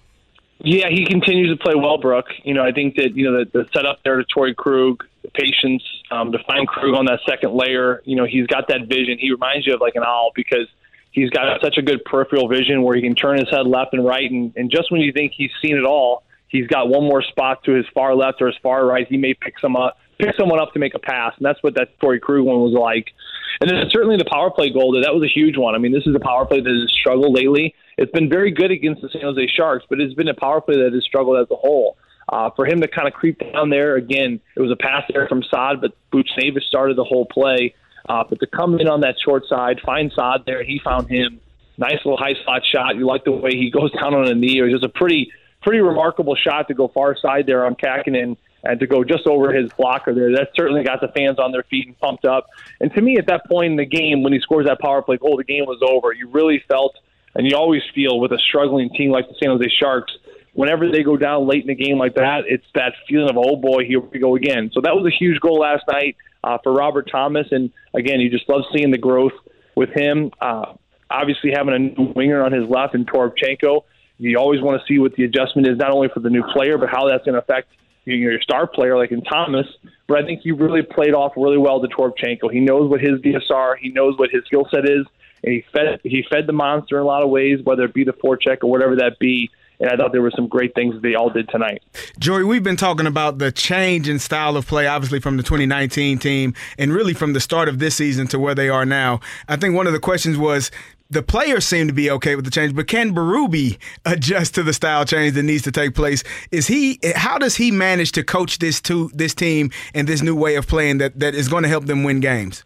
Yeah, 0.58 0.88
he 0.90 1.04
continues 1.04 1.56
to 1.56 1.62
play 1.62 1.74
well, 1.74 1.98
Brooke. 1.98 2.28
You 2.44 2.54
know, 2.54 2.62
I 2.64 2.72
think 2.72 2.94
that 2.96 3.16
you 3.16 3.30
know 3.30 3.44
the, 3.44 3.50
the 3.50 3.68
setup 3.74 4.00
there 4.04 4.16
to 4.16 4.24
Torrey 4.24 4.54
Krug, 4.54 5.02
the 5.22 5.30
patience 5.30 5.82
um, 6.10 6.30
to 6.32 6.38
find 6.46 6.68
Krug 6.68 6.94
on 6.94 7.06
that 7.06 7.20
second 7.28 7.52
layer. 7.54 8.00
You 8.04 8.16
know, 8.16 8.24
he's 8.24 8.46
got 8.46 8.68
that 8.68 8.86
vision. 8.88 9.18
He 9.18 9.32
reminds 9.32 9.66
you 9.66 9.74
of 9.74 9.80
like 9.80 9.96
an 9.96 10.04
owl 10.04 10.30
because 10.34 10.68
he's 11.10 11.30
got 11.30 11.60
such 11.60 11.78
a 11.78 11.82
good 11.82 12.04
peripheral 12.04 12.48
vision 12.48 12.82
where 12.82 12.94
he 12.94 13.02
can 13.02 13.14
turn 13.14 13.38
his 13.38 13.50
head 13.50 13.66
left 13.66 13.92
and 13.92 14.04
right, 14.04 14.30
and, 14.30 14.52
and 14.56 14.70
just 14.70 14.92
when 14.92 15.00
you 15.00 15.12
think 15.12 15.32
he's 15.36 15.50
seen 15.60 15.76
it 15.76 15.84
all, 15.84 16.22
he's 16.48 16.68
got 16.68 16.88
one 16.88 17.02
more 17.04 17.22
spot 17.22 17.64
to 17.64 17.72
his 17.72 17.86
far 17.92 18.14
left 18.14 18.40
or 18.40 18.46
his 18.46 18.56
far 18.62 18.86
right. 18.86 19.06
He 19.08 19.16
may 19.16 19.34
pick 19.34 19.58
some 19.58 19.74
up, 19.74 19.98
pick 20.18 20.34
someone 20.38 20.60
up 20.60 20.72
to 20.74 20.78
make 20.78 20.94
a 20.94 21.00
pass, 21.00 21.34
and 21.36 21.44
that's 21.44 21.62
what 21.62 21.74
that 21.74 21.98
Torrey 22.00 22.20
Krug 22.20 22.44
one 22.44 22.60
was 22.60 22.72
like. 22.72 23.12
And 23.60 23.68
then 23.68 23.84
certainly 23.90 24.16
the 24.16 24.24
power 24.24 24.50
play 24.50 24.70
goal, 24.72 24.92
that 25.00 25.14
was 25.14 25.22
a 25.22 25.32
huge 25.32 25.56
one. 25.56 25.74
I 25.74 25.78
mean, 25.78 25.92
this 25.92 26.06
is 26.06 26.14
a 26.14 26.20
power 26.20 26.46
play 26.46 26.60
that 26.60 26.70
has 26.70 26.90
struggled 26.92 27.34
lately. 27.34 27.74
It's 27.98 28.12
been 28.12 28.28
very 28.28 28.50
good 28.50 28.70
against 28.70 29.02
the 29.02 29.08
San 29.10 29.22
Jose 29.22 29.46
Sharks, 29.48 29.84
but 29.88 30.00
it's 30.00 30.14
been 30.14 30.28
a 30.28 30.34
power 30.34 30.60
play 30.60 30.76
that 30.76 30.92
has 30.92 31.04
struggled 31.04 31.38
as 31.38 31.50
a 31.50 31.56
whole. 31.56 31.96
Uh, 32.28 32.50
for 32.50 32.66
him 32.66 32.80
to 32.80 32.88
kind 32.88 33.08
of 33.08 33.14
creep 33.14 33.38
down 33.52 33.68
there 33.70 33.96
again, 33.96 34.40
it 34.56 34.60
was 34.60 34.70
a 34.70 34.76
pass 34.76 35.02
there 35.12 35.26
from 35.28 35.42
Saad, 35.42 35.80
but 35.80 35.92
Buchnevich 36.12 36.62
started 36.62 36.96
the 36.96 37.04
whole 37.04 37.26
play. 37.26 37.74
Uh, 38.08 38.24
but 38.28 38.40
to 38.40 38.46
come 38.46 38.78
in 38.78 38.88
on 38.88 39.00
that 39.00 39.16
short 39.22 39.44
side, 39.48 39.80
find 39.84 40.12
Saad 40.14 40.44
there, 40.46 40.62
he 40.62 40.80
found 40.82 41.08
him. 41.08 41.40
Nice 41.78 41.98
little 42.04 42.16
high 42.16 42.34
slot 42.44 42.62
shot. 42.64 42.96
You 42.96 43.06
like 43.06 43.24
the 43.24 43.32
way 43.32 43.52
he 43.52 43.70
goes 43.74 43.92
down 43.92 44.14
on 44.14 44.28
a 44.28 44.34
knee. 44.34 44.58
It 44.58 44.62
was 44.62 44.72
just 44.72 44.84
a 44.84 44.88
pretty, 44.88 45.32
pretty 45.62 45.80
remarkable 45.80 46.36
shot 46.36 46.68
to 46.68 46.74
go 46.74 46.88
far 46.88 47.16
side 47.16 47.46
there 47.46 47.66
on 47.66 47.74
Kahkonen 47.74 48.36
and 48.64 48.80
to 48.80 48.86
go 48.86 49.02
just 49.02 49.26
over 49.26 49.52
his 49.52 49.70
blocker 49.72 50.14
there. 50.14 50.32
That 50.32 50.50
certainly 50.54 50.84
got 50.84 51.00
the 51.00 51.08
fans 51.08 51.38
on 51.38 51.52
their 51.52 51.64
feet 51.64 51.86
and 51.86 51.98
pumped 51.98 52.24
up. 52.24 52.46
And 52.80 52.92
to 52.94 53.00
me, 53.00 53.16
at 53.16 53.26
that 53.26 53.46
point 53.48 53.72
in 53.72 53.76
the 53.76 53.86
game, 53.86 54.22
when 54.22 54.32
he 54.32 54.40
scores 54.40 54.66
that 54.66 54.80
power 54.80 55.02
play 55.02 55.16
goal, 55.16 55.36
the 55.36 55.44
game 55.44 55.64
was 55.66 55.80
over. 55.82 56.12
You 56.12 56.28
really 56.28 56.62
felt, 56.68 56.96
and 57.34 57.46
you 57.46 57.56
always 57.56 57.82
feel 57.94 58.20
with 58.20 58.32
a 58.32 58.38
struggling 58.38 58.90
team 58.90 59.10
like 59.10 59.28
the 59.28 59.34
San 59.42 59.50
Jose 59.50 59.68
Sharks, 59.80 60.12
whenever 60.54 60.90
they 60.90 61.02
go 61.02 61.16
down 61.16 61.48
late 61.48 61.62
in 61.62 61.68
the 61.68 61.74
game 61.74 61.98
like 61.98 62.14
that, 62.14 62.42
it's 62.46 62.66
that 62.74 62.92
feeling 63.08 63.30
of, 63.30 63.36
oh 63.38 63.56
boy, 63.56 63.84
here 63.86 64.00
we 64.00 64.18
go 64.18 64.36
again. 64.36 64.70
So 64.72 64.80
that 64.82 64.94
was 64.94 65.06
a 65.06 65.16
huge 65.16 65.40
goal 65.40 65.60
last 65.60 65.84
night 65.90 66.16
uh, 66.44 66.58
for 66.62 66.72
Robert 66.72 67.08
Thomas. 67.10 67.46
And 67.50 67.70
again, 67.94 68.20
you 68.20 68.30
just 68.30 68.48
love 68.48 68.62
seeing 68.74 68.90
the 68.90 68.98
growth 68.98 69.32
with 69.74 69.90
him. 69.90 70.30
Uh, 70.40 70.74
obviously, 71.10 71.52
having 71.54 71.74
a 71.74 71.78
new 71.78 72.12
winger 72.14 72.44
on 72.44 72.52
his 72.52 72.68
left 72.68 72.94
in 72.94 73.04
Toropchenko, 73.04 73.84
you 74.18 74.38
always 74.38 74.60
want 74.60 74.80
to 74.80 74.86
see 74.86 74.98
what 74.98 75.14
the 75.14 75.24
adjustment 75.24 75.66
is, 75.66 75.78
not 75.78 75.90
only 75.90 76.08
for 76.12 76.20
the 76.20 76.30
new 76.30 76.44
player, 76.52 76.78
but 76.78 76.88
how 76.88 77.08
that's 77.08 77.24
going 77.24 77.34
to 77.34 77.40
affect 77.40 77.68
your 78.04 78.40
star 78.40 78.66
player 78.66 78.96
like 78.96 79.10
in 79.10 79.22
Thomas. 79.22 79.66
But 80.06 80.18
I 80.22 80.26
think 80.26 80.42
he 80.42 80.52
really 80.52 80.82
played 80.82 81.14
off 81.14 81.32
really 81.36 81.58
well 81.58 81.80
to 81.80 81.88
Toropchenko. 81.88 82.52
He 82.52 82.60
knows 82.60 82.90
what 82.90 83.00
his 83.00 83.20
DSR, 83.20 83.76
he 83.80 83.90
knows 83.90 84.18
what 84.18 84.30
his 84.30 84.44
skill 84.44 84.66
set 84.70 84.84
is, 84.84 85.06
and 85.42 85.52
he 85.52 85.64
fed 85.72 86.00
he 86.04 86.24
fed 86.30 86.46
the 86.46 86.52
monster 86.52 86.96
in 86.96 87.02
a 87.02 87.06
lot 87.06 87.22
of 87.22 87.30
ways, 87.30 87.60
whether 87.64 87.84
it 87.84 87.94
be 87.94 88.04
the 88.04 88.12
forecheck 88.12 88.58
or 88.62 88.70
whatever 88.70 88.96
that 88.96 89.18
be. 89.18 89.50
And 89.80 89.90
I 89.90 89.96
thought 89.96 90.12
there 90.12 90.22
were 90.22 90.32
some 90.36 90.46
great 90.46 90.76
things 90.76 90.94
they 91.02 91.16
all 91.16 91.28
did 91.28 91.48
tonight. 91.48 91.82
Joey, 92.16 92.44
we've 92.44 92.62
been 92.62 92.76
talking 92.76 93.06
about 93.06 93.38
the 93.38 93.50
change 93.50 94.08
in 94.08 94.20
style 94.20 94.56
of 94.56 94.64
play, 94.64 94.86
obviously 94.86 95.18
from 95.18 95.36
the 95.36 95.42
2019 95.42 96.18
team, 96.18 96.54
and 96.78 96.92
really 96.92 97.14
from 97.14 97.32
the 97.32 97.40
start 97.40 97.68
of 97.68 97.80
this 97.80 97.96
season 97.96 98.28
to 98.28 98.38
where 98.38 98.54
they 98.54 98.68
are 98.68 98.86
now. 98.86 99.18
I 99.48 99.56
think 99.56 99.74
one 99.74 99.88
of 99.88 99.92
the 99.92 99.98
questions 99.98 100.38
was 100.38 100.70
the 101.10 101.22
players 101.22 101.64
seem 101.64 101.88
to 101.88 101.92
be 101.92 102.10
okay 102.12 102.36
with 102.36 102.44
the 102.44 102.50
change, 102.50 102.76
but 102.76 102.86
can 102.86 103.12
Berube 103.12 103.76
adjust 104.04 104.54
to 104.54 104.62
the 104.62 104.72
style 104.72 105.04
change 105.04 105.34
that 105.34 105.42
needs 105.42 105.62
to 105.64 105.72
take 105.72 105.96
place? 105.96 106.22
Is 106.52 106.68
he? 106.68 107.00
How 107.16 107.38
does 107.38 107.56
he 107.56 107.72
manage 107.72 108.12
to 108.12 108.22
coach 108.22 108.58
this 108.58 108.80
to 108.82 109.10
this 109.14 109.34
team 109.34 109.72
and 109.94 110.08
this 110.08 110.22
new 110.22 110.36
way 110.36 110.54
of 110.54 110.68
playing 110.68 110.98
that, 110.98 111.18
that 111.18 111.34
is 111.34 111.48
going 111.48 111.64
to 111.64 111.68
help 111.68 111.86
them 111.86 112.04
win 112.04 112.20
games? 112.20 112.64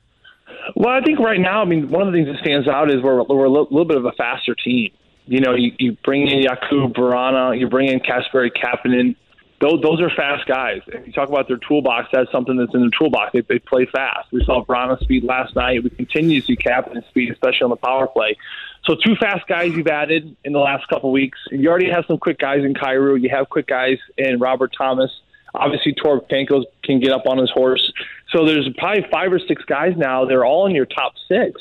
Well, 0.75 0.91
I 0.91 1.01
think 1.01 1.19
right 1.19 1.41
now, 1.41 1.63
I 1.63 1.65
mean, 1.65 1.91
one 1.91 2.07
of 2.07 2.13
the 2.13 2.19
things 2.19 2.29
that 2.29 2.43
stands 2.43 2.69
out 2.69 2.91
is 2.91 3.03
we're, 3.03 3.23
we're 3.23 3.45
a 3.45 3.51
little, 3.51 3.85
bit 3.85 3.97
of 3.97 4.05
a 4.05 4.13
faster 4.13 4.55
team. 4.55 4.91
You 5.27 5.41
know, 5.41 5.55
you, 5.55 5.73
you 5.79 5.97
bring 6.05 6.29
in 6.29 6.43
Jakub 6.43 6.95
Vrana, 6.95 7.59
you 7.59 7.69
bring 7.69 7.89
in 7.89 8.01
Kasperi 8.01 8.51
Kapanen. 8.51 9.17
Those, 9.61 9.81
those 9.81 10.01
are 10.03 10.11
fast 10.11 10.47
guys. 10.47 10.83
If 10.87 11.07
you 11.07 11.13
talk 11.13 11.29
about 11.29 11.49
their 11.49 11.57
toolbox, 11.57 12.09
that's 12.13 12.31
something 12.31 12.57
that's 12.57 12.75
in 12.75 12.81
their 12.81 12.91
toolbox. 12.97 13.33
They, 13.33 13.41
they 13.41 13.59
play 13.59 13.87
fast. 13.87 14.31
We 14.31 14.45
saw 14.45 14.65
Vrana 14.65 15.01
speed 15.01 15.25
last 15.25 15.57
night. 15.57 15.83
We 15.83 15.91
continue 15.91 16.41
to 16.41 16.47
see 16.47 16.57
Kapanen 16.57 17.07
speed, 17.09 17.33
especially 17.33 17.65
on 17.65 17.71
the 17.71 17.77
power 17.77 18.07
play. 18.07 18.37
So 18.85 18.95
two 18.95 19.17
fast 19.17 19.47
guys 19.49 19.73
you've 19.73 19.89
added 19.89 20.37
in 20.45 20.53
the 20.53 20.59
last 20.59 20.87
couple 20.89 21.11
of 21.11 21.13
weeks. 21.15 21.39
You 21.51 21.71
already 21.71 21.91
have 21.91 22.05
some 22.07 22.19
quick 22.19 22.39
guys 22.39 22.65
in 22.65 22.75
Kyrou. 22.75 23.21
You 23.21 23.31
have 23.31 23.49
quick 23.49 23.67
guys 23.67 23.99
in 24.19 24.39
Robert 24.39 24.75
Thomas. 24.77 25.11
Obviously, 25.55 25.95
Toropchenko 25.95 26.65
can 26.85 27.01
get 27.01 27.13
up 27.13 27.27
on 27.27 27.39
his 27.39 27.51
horse. 27.51 27.93
So 28.31 28.45
there's 28.45 28.69
probably 28.77 29.07
five 29.11 29.33
or 29.33 29.39
six 29.39 29.63
guys 29.65 29.95
now. 29.97 30.25
They're 30.25 30.45
all 30.45 30.67
in 30.67 30.75
your 30.75 30.87
top 30.87 31.15
six 31.29 31.61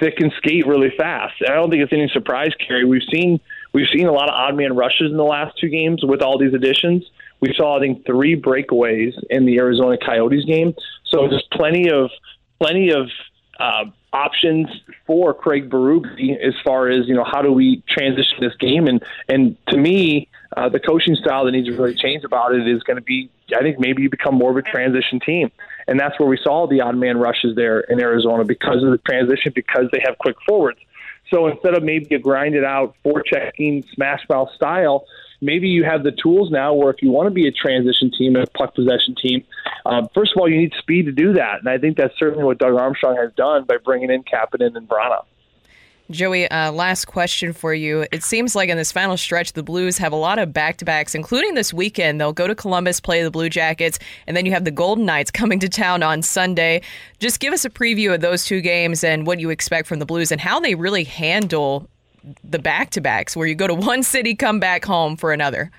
that 0.00 0.16
can 0.16 0.30
skate 0.38 0.66
really 0.66 0.92
fast. 0.96 1.34
And 1.40 1.50
I 1.50 1.54
don't 1.54 1.70
think 1.70 1.82
it's 1.82 1.92
any 1.92 2.08
surprise, 2.12 2.52
Kerry. 2.66 2.84
We've 2.84 3.02
seen 3.12 3.40
we've 3.72 3.88
seen 3.92 4.06
a 4.06 4.12
lot 4.12 4.28
of 4.28 4.34
odd 4.34 4.56
man 4.56 4.74
rushes 4.74 5.10
in 5.10 5.16
the 5.16 5.24
last 5.24 5.58
two 5.58 5.68
games 5.68 6.02
with 6.04 6.22
all 6.22 6.38
these 6.38 6.54
additions. 6.54 7.04
We 7.40 7.52
saw 7.56 7.76
I 7.76 7.80
think 7.80 8.06
three 8.06 8.40
breakaways 8.40 9.14
in 9.30 9.44
the 9.44 9.58
Arizona 9.58 9.98
Coyotes 9.98 10.44
game. 10.44 10.74
So 11.04 11.28
there's 11.28 11.46
plenty 11.52 11.90
of 11.90 12.10
plenty 12.60 12.90
of 12.90 13.08
uh, 13.60 13.84
options 14.12 14.68
for 15.06 15.34
Craig 15.34 15.68
Berube 15.68 16.06
as 16.42 16.54
far 16.64 16.88
as 16.88 17.06
you 17.08 17.14
know 17.14 17.24
how 17.24 17.42
do 17.42 17.52
we 17.52 17.82
transition 17.88 18.38
this 18.40 18.54
game 18.56 18.86
and 18.86 19.02
and 19.28 19.56
to 19.68 19.76
me 19.76 20.28
uh, 20.56 20.68
the 20.68 20.80
coaching 20.80 21.14
style 21.16 21.44
that 21.44 21.52
needs 21.52 21.68
to 21.68 21.76
really 21.76 21.94
change 21.94 22.24
about 22.24 22.54
it 22.54 22.66
is 22.66 22.82
going 22.84 22.96
to 22.96 23.02
be 23.02 23.28
I 23.54 23.60
think 23.60 23.78
maybe 23.78 24.02
you 24.02 24.10
become 24.10 24.34
more 24.34 24.50
of 24.50 24.56
a 24.56 24.62
transition 24.62 25.20
team 25.20 25.50
and 25.88 25.98
that's 25.98 26.18
where 26.20 26.28
we 26.28 26.38
saw 26.42 26.66
the 26.68 26.80
odd 26.80 26.96
man 26.96 27.16
rushes 27.18 27.56
there 27.56 27.80
in 27.80 28.00
Arizona 28.00 28.44
because 28.44 28.82
of 28.82 28.90
the 28.90 28.98
transition 28.98 29.52
because 29.54 29.86
they 29.92 30.02
have 30.04 30.16
quick 30.18 30.36
forwards 30.46 30.78
so 31.30 31.46
instead 31.48 31.74
of 31.74 31.82
maybe 31.82 32.14
a 32.14 32.18
grinded 32.18 32.64
out 32.64 32.94
forechecking 33.04 33.84
smash 33.94 34.20
mouth 34.28 34.50
style 34.54 35.04
maybe 35.40 35.68
you 35.68 35.84
have 35.84 36.02
the 36.02 36.12
tools 36.12 36.50
now 36.50 36.74
where 36.74 36.90
if 36.90 37.02
you 37.02 37.10
want 37.10 37.26
to 37.26 37.30
be 37.30 37.46
a 37.46 37.52
transition 37.52 38.10
team 38.10 38.36
and 38.36 38.44
a 38.44 38.50
puck 38.50 38.74
possession 38.74 39.14
team, 39.14 39.44
um, 39.86 40.08
first 40.14 40.32
of 40.32 40.40
all, 40.40 40.48
you 40.48 40.58
need 40.58 40.72
speed 40.78 41.06
to 41.06 41.12
do 41.12 41.34
that. 41.34 41.60
And 41.60 41.68
I 41.68 41.78
think 41.78 41.96
that's 41.96 42.16
certainly 42.18 42.44
what 42.44 42.58
Doug 42.58 42.74
Armstrong 42.74 43.16
has 43.16 43.32
done 43.34 43.64
by 43.64 43.76
bringing 43.78 44.10
in 44.10 44.22
Kapanen 44.24 44.76
and 44.76 44.88
Vrana. 44.88 45.24
Joey, 46.10 46.50
uh, 46.50 46.72
last 46.72 47.04
question 47.04 47.52
for 47.52 47.74
you. 47.74 48.06
It 48.10 48.22
seems 48.22 48.56
like 48.56 48.70
in 48.70 48.78
this 48.78 48.90
final 48.90 49.18
stretch, 49.18 49.52
the 49.52 49.62
Blues 49.62 49.98
have 49.98 50.10
a 50.10 50.16
lot 50.16 50.38
of 50.38 50.54
back 50.54 50.78
to 50.78 50.86
backs, 50.86 51.14
including 51.14 51.54
this 51.54 51.74
weekend. 51.74 52.18
They'll 52.18 52.32
go 52.32 52.46
to 52.46 52.54
Columbus, 52.54 52.98
play 52.98 53.22
the 53.22 53.30
Blue 53.30 53.50
Jackets, 53.50 53.98
and 54.26 54.34
then 54.34 54.46
you 54.46 54.52
have 54.52 54.64
the 54.64 54.70
Golden 54.70 55.04
Knights 55.04 55.30
coming 55.32 55.58
to 55.60 55.68
town 55.68 56.02
on 56.02 56.22
Sunday. 56.22 56.80
Just 57.18 57.40
give 57.40 57.52
us 57.52 57.66
a 57.66 57.70
preview 57.70 58.14
of 58.14 58.22
those 58.22 58.46
two 58.46 58.62
games 58.62 59.04
and 59.04 59.26
what 59.26 59.38
you 59.38 59.50
expect 59.50 59.86
from 59.86 59.98
the 59.98 60.06
Blues 60.06 60.32
and 60.32 60.40
how 60.40 60.58
they 60.58 60.74
really 60.74 61.04
handle 61.04 61.86
the 62.42 62.58
back 62.58 62.90
to 62.90 63.00
backs 63.00 63.36
where 63.36 63.46
you 63.46 63.54
go 63.54 63.66
to 63.66 63.74
one 63.74 64.02
city, 64.02 64.34
come 64.34 64.58
back 64.58 64.86
home 64.86 65.14
for 65.14 65.32
another? 65.32 65.70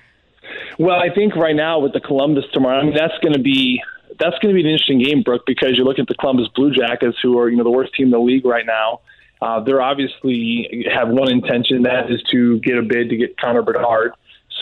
Well, 0.78 0.96
I 0.96 1.12
think 1.12 1.34
right 1.34 1.56
now 1.56 1.80
with 1.80 1.92
the 1.92 2.00
Columbus 2.00 2.44
tomorrow, 2.52 2.80
I 2.80 2.84
mean 2.84 2.94
that's 2.94 3.18
going 3.20 3.34
to 3.34 3.40
be 3.40 3.82
that's 4.18 4.38
going 4.38 4.54
to 4.54 4.54
be 4.54 4.60
an 4.60 4.70
interesting 4.70 5.02
game, 5.02 5.22
Brooke, 5.22 5.42
because 5.46 5.76
you 5.76 5.84
look 5.84 5.98
at 5.98 6.06
the 6.06 6.14
Columbus 6.14 6.48
Blue 6.54 6.72
Jackets, 6.72 7.16
who 7.22 7.38
are 7.38 7.48
you 7.48 7.56
know 7.56 7.64
the 7.64 7.70
worst 7.70 7.94
team 7.94 8.06
in 8.06 8.10
the 8.12 8.18
league 8.18 8.44
right 8.44 8.66
now. 8.66 9.00
Uh, 9.42 9.60
they're 9.60 9.82
obviously 9.82 10.86
have 10.92 11.08
one 11.08 11.30
intention 11.30 11.82
that 11.82 12.10
is 12.10 12.22
to 12.30 12.58
get 12.60 12.76
a 12.76 12.82
bid 12.82 13.08
to 13.08 13.16
get 13.16 13.38
Connor 13.38 13.62
Bedard. 13.62 14.12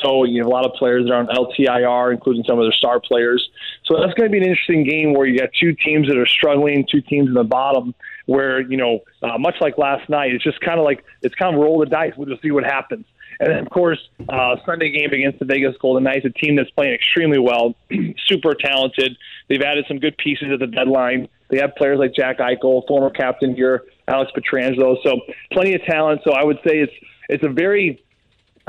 So 0.03 0.25
you 0.25 0.43
have 0.43 0.47
a 0.47 0.51
lot 0.51 0.65
of 0.65 0.75
players 0.75 1.07
that 1.07 1.13
are 1.13 1.19
on 1.19 1.27
LTIR, 1.27 2.13
including 2.13 2.45
some 2.45 2.59
of 2.59 2.65
their 2.65 2.73
star 2.73 3.01
players. 3.01 3.49
So 3.85 3.97
that's 3.99 4.15
going 4.15 4.31
to 4.31 4.33
be 4.33 4.39
an 4.39 4.49
interesting 4.49 4.85
game 4.85 5.13
where 5.13 5.27
you 5.27 5.39
got 5.39 5.51
two 5.59 5.75
teams 5.75 6.09
that 6.09 6.17
are 6.17 6.27
struggling, 6.27 6.87
two 6.89 7.01
teams 7.01 7.27
in 7.27 7.35
the 7.35 7.43
bottom, 7.43 7.95
where 8.27 8.61
you 8.61 8.77
know, 8.77 9.01
uh, 9.23 9.39
much 9.39 9.57
like 9.61 9.79
last 9.79 10.09
night, 10.09 10.33
it's 10.33 10.45
just 10.45 10.61
kind 10.61 10.79
of 10.79 10.85
like 10.85 11.05
it's 11.23 11.35
kind 11.35 11.55
of 11.55 11.61
roll 11.61 11.81
the 11.81 11.87
dice. 11.87 12.13
We'll 12.17 12.29
just 12.29 12.43
see 12.43 12.51
what 12.51 12.65
happens. 12.65 13.07
And 13.41 13.51
then, 13.51 13.59
of 13.59 13.71
course, 13.71 14.01
uh, 14.29 14.57
Sunday 14.67 14.91
game 14.91 15.13
against 15.13 15.39
the 15.39 15.45
Vegas 15.45 15.77
Golden 15.81 16.03
Knights, 16.03 16.25
a 16.25 16.31
team 16.31 16.57
that's 16.57 16.71
playing 16.71 16.95
extremely 16.95 17.39
well, 17.39 17.77
super 18.27 18.55
talented. 18.55 19.17
They've 19.49 19.63
added 19.63 19.85
some 19.87 19.99
good 19.99 20.17
pieces 20.19 20.49
at 20.53 20.59
the 20.59 20.67
deadline. 20.67 21.29
They 21.49 21.59
have 21.59 21.77
players 21.77 21.99
like 21.99 22.15
Jack 22.15 22.39
Eichel, 22.39 22.87
former 22.89 23.11
captain 23.11 23.55
here, 23.55 23.85
Alex 24.09 24.33
Pietrangelo. 24.37 24.97
So 25.03 25.21
plenty 25.53 25.75
of 25.75 25.83
talent. 25.85 26.23
So 26.25 26.33
I 26.33 26.45
would 26.45 26.59
say 26.67 26.79
it's 26.79 26.93
it's 27.29 27.45
a 27.45 27.50
very 27.50 28.03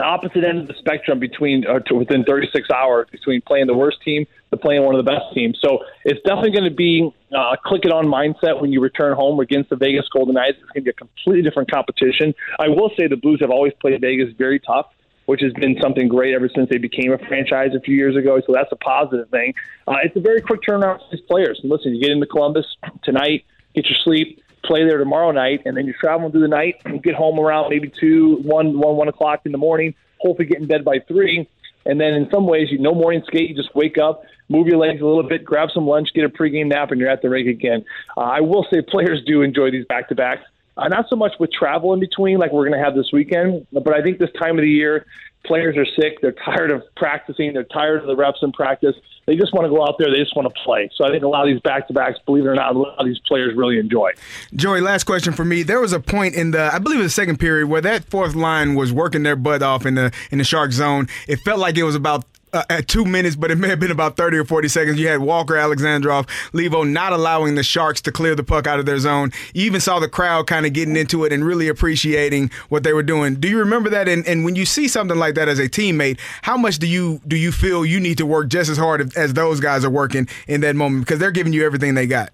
opposite 0.03 0.43
end 0.43 0.59
of 0.59 0.67
the 0.67 0.73
spectrum 0.79 1.19
between 1.19 1.65
uh, 1.67 1.79
within 1.93 2.23
36 2.23 2.69
hours 2.71 3.07
between 3.11 3.41
playing 3.41 3.67
the 3.67 3.73
worst 3.73 3.97
team 4.03 4.25
to 4.51 4.57
playing 4.57 4.83
one 4.83 4.95
of 4.95 5.03
the 5.03 5.09
best 5.09 5.25
teams. 5.33 5.57
So 5.61 5.79
it's 6.05 6.21
definitely 6.21 6.51
going 6.51 6.69
to 6.69 6.75
be 6.75 7.09
uh, 7.33 7.53
a 7.53 7.57
click 7.63 7.85
it 7.85 7.91
on 7.91 8.05
mindset 8.05 8.61
when 8.61 8.71
you 8.71 8.81
return 8.81 9.15
home 9.15 9.39
against 9.39 9.69
the 9.69 9.75
Vegas 9.75 10.07
Golden 10.09 10.35
Knights. 10.35 10.57
It's 10.61 10.71
going 10.71 10.83
to 10.85 10.85
be 10.85 10.89
a 10.89 10.93
completely 10.93 11.41
different 11.41 11.71
competition. 11.71 12.33
I 12.59 12.69
will 12.69 12.91
say 12.97 13.07
the 13.07 13.17
Blues 13.17 13.39
have 13.41 13.51
always 13.51 13.73
played 13.81 13.99
Vegas 14.01 14.33
very 14.37 14.59
tough. 14.59 14.87
Which 15.25 15.41
has 15.41 15.53
been 15.53 15.77
something 15.79 16.07
great 16.07 16.33
ever 16.33 16.49
since 16.55 16.71
they 16.71 16.79
became 16.79 17.13
a 17.13 17.19
franchise 17.19 17.75
a 17.77 17.79
few 17.79 17.95
years 17.95 18.15
ago. 18.15 18.41
So 18.47 18.51
that's 18.51 18.71
a 18.71 18.75
positive 18.77 19.29
thing. 19.29 19.53
Uh, 19.87 19.97
it's 20.03 20.15
a 20.15 20.19
very 20.19 20.41
quick 20.41 20.61
turnaround 20.67 20.97
for 20.97 21.05
these 21.11 21.21
players. 21.29 21.59
And 21.61 21.69
listen, 21.69 21.93
you 21.93 22.01
get 22.01 22.09
into 22.09 22.25
Columbus 22.25 22.65
tonight, 23.03 23.45
get 23.75 23.85
your 23.85 23.99
sleep, 24.03 24.41
play 24.63 24.83
there 24.83 24.97
tomorrow 24.97 25.31
night, 25.31 25.61
and 25.65 25.75
then 25.75 25.85
you're 25.85 25.95
traveling 25.99 26.31
through 26.31 26.41
the 26.41 26.47
night 26.47 26.81
and 26.85 27.01
get 27.01 27.15
home 27.15 27.39
around 27.39 27.69
maybe 27.69 27.91
two, 27.99 28.37
one, 28.43 28.77
one, 28.79 28.95
one 28.95 29.07
o'clock 29.07 29.41
in 29.45 29.51
the 29.51 29.57
morning. 29.57 29.93
Hopefully, 30.19 30.47
get 30.47 30.59
in 30.59 30.67
bed 30.67 30.83
by 30.83 30.99
three. 31.07 31.47
And 31.85 31.99
then 31.99 32.13
in 32.13 32.29
some 32.29 32.45
ways, 32.45 32.69
you 32.71 32.77
no 32.77 32.93
morning 32.93 33.23
skate. 33.25 33.49
You 33.49 33.55
just 33.55 33.73
wake 33.73 33.97
up, 33.97 34.23
move 34.49 34.67
your 34.67 34.77
legs 34.77 35.01
a 35.01 35.05
little 35.05 35.23
bit, 35.23 35.45
grab 35.45 35.69
some 35.73 35.87
lunch, 35.87 36.09
get 36.13 36.25
a 36.25 36.29
pregame 36.29 36.67
nap, 36.67 36.91
and 36.91 36.99
you're 36.99 37.09
at 37.09 37.21
the 37.21 37.29
rink 37.29 37.47
again. 37.47 37.85
Uh, 38.17 38.21
I 38.21 38.41
will 38.41 38.65
say 38.71 38.81
players 38.81 39.23
do 39.25 39.41
enjoy 39.41 39.71
these 39.71 39.85
back 39.85 40.09
to 40.09 40.15
backs. 40.15 40.43
Uh, 40.77 40.87
not 40.87 41.09
so 41.09 41.15
much 41.15 41.33
with 41.39 41.51
travel 41.51 41.93
in 41.93 41.99
between, 41.99 42.37
like 42.37 42.53
we're 42.53 42.65
going 42.65 42.77
to 42.77 42.83
have 42.83 42.95
this 42.95 43.11
weekend, 43.11 43.67
but 43.71 43.93
I 43.93 44.01
think 44.01 44.17
this 44.17 44.31
time 44.39 44.57
of 44.57 44.61
the 44.61 44.69
year, 44.69 45.05
players 45.45 45.77
are 45.77 45.85
sick. 45.85 46.19
They're 46.21 46.35
tired 46.45 46.71
of 46.71 46.83
practicing. 46.95 47.53
They're 47.53 47.63
tired 47.63 48.01
of 48.01 48.07
the 48.07 48.15
reps 48.15 48.39
in 48.41 48.51
practice. 48.51 48.95
They 49.25 49.35
just 49.35 49.53
want 49.53 49.65
to 49.65 49.69
go 49.69 49.83
out 49.83 49.95
there. 49.99 50.09
They 50.11 50.17
just 50.17 50.35
want 50.35 50.47
to 50.47 50.63
play. 50.63 50.89
So 50.95 51.05
I 51.05 51.09
think 51.09 51.23
a 51.23 51.27
lot 51.27 51.47
of 51.47 51.53
these 51.53 51.61
back 51.61 51.87
to 51.87 51.93
backs, 51.93 52.17
believe 52.25 52.45
it 52.45 52.47
or 52.47 52.55
not, 52.55 52.75
a 52.75 52.79
lot 52.79 52.97
of 52.97 53.05
these 53.05 53.19
players 53.27 53.55
really 53.55 53.77
enjoy. 53.77 54.11
Joey, 54.55 54.81
last 54.81 55.03
question 55.03 55.33
for 55.33 55.45
me. 55.45 55.63
There 55.63 55.79
was 55.79 55.93
a 55.93 55.99
point 55.99 56.35
in 56.35 56.51
the, 56.51 56.73
I 56.73 56.79
believe, 56.79 56.99
the 56.99 57.09
second 57.09 57.39
period 57.39 57.67
where 57.67 57.81
that 57.81 58.05
fourth 58.05 58.33
line 58.33 58.75
was 58.75 58.91
working 58.91 59.23
their 59.23 59.35
butt 59.35 59.61
off 59.61 59.85
in 59.85 59.95
the 59.95 60.11
in 60.31 60.39
the 60.39 60.43
shark 60.43 60.71
zone. 60.71 61.07
It 61.27 61.37
felt 61.41 61.59
like 61.59 61.77
it 61.77 61.83
was 61.83 61.95
about 61.95 62.25
uh, 62.53 62.63
at 62.69 62.87
two 62.87 63.05
minutes, 63.05 63.35
but 63.35 63.51
it 63.51 63.57
may 63.57 63.67
have 63.67 63.79
been 63.79 63.91
about 63.91 64.17
30 64.17 64.37
or 64.37 64.45
40 64.45 64.67
seconds. 64.67 64.99
You 64.99 65.07
had 65.07 65.19
Walker 65.19 65.55
Alexandrov, 65.55 66.27
Levo 66.51 66.89
not 66.89 67.13
allowing 67.13 67.55
the 67.55 67.63
Sharks 67.63 68.01
to 68.01 68.11
clear 68.11 68.35
the 68.35 68.43
puck 68.43 68.67
out 68.67 68.79
of 68.79 68.85
their 68.85 68.99
zone. 68.99 69.31
You 69.53 69.65
even 69.65 69.81
saw 69.81 69.99
the 69.99 70.09
crowd 70.09 70.47
kind 70.47 70.65
of 70.65 70.73
getting 70.73 70.95
into 70.95 71.23
it 71.25 71.33
and 71.33 71.45
really 71.45 71.67
appreciating 71.67 72.51
what 72.69 72.83
they 72.83 72.93
were 72.93 73.03
doing. 73.03 73.35
Do 73.35 73.47
you 73.47 73.59
remember 73.59 73.89
that? 73.89 74.07
And, 74.07 74.25
and 74.27 74.43
when 74.43 74.55
you 74.55 74.65
see 74.65 74.87
something 74.87 75.17
like 75.17 75.35
that 75.35 75.47
as 75.47 75.59
a 75.59 75.69
teammate, 75.69 76.19
how 76.41 76.57
much 76.57 76.79
do 76.79 76.87
you 76.87 77.21
do 77.27 77.35
you 77.35 77.51
feel 77.51 77.85
you 77.85 77.99
need 77.99 78.17
to 78.17 78.25
work 78.25 78.49
just 78.49 78.69
as 78.69 78.77
hard 78.77 79.15
as 79.17 79.33
those 79.33 79.59
guys 79.59 79.85
are 79.85 79.89
working 79.89 80.27
in 80.47 80.61
that 80.61 80.75
moment 80.75 81.05
because 81.05 81.19
they're 81.19 81.31
giving 81.31 81.53
you 81.53 81.65
everything 81.65 81.93
they 81.93 82.07
got? 82.07 82.31